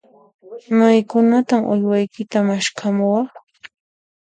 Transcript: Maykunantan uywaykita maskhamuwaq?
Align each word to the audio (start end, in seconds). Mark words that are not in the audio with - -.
Maykunantan 0.77 1.61
uywaykita 1.73 2.37
maskhamuwaq? 2.47 3.29